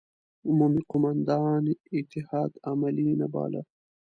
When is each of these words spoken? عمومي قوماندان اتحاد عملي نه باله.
عمومي 0.47 0.81
قوماندان 0.91 1.65
اتحاد 1.99 2.51
عملي 2.69 3.09
نه 3.19 3.27
باله. 3.33 3.61